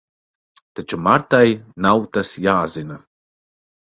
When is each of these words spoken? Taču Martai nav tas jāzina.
Taču 0.79 0.97
Martai 1.07 1.51
nav 1.87 2.01
tas 2.17 2.33
jāzina. 2.47 2.97